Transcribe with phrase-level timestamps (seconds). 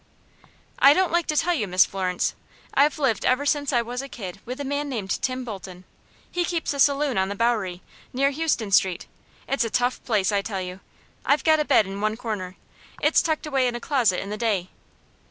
[0.79, 2.33] "I don't like to tell you, Miss Florence.
[2.73, 5.83] I've lived ever since I was a kid with a man named Tim Bolton.
[6.31, 9.05] He keeps a saloon on the Bowery, near Houston Street.
[9.47, 10.79] It's a tough place, I tell you.
[11.23, 12.55] I've got a bed in one corner
[12.99, 14.69] it's tucked away in a closet in the day."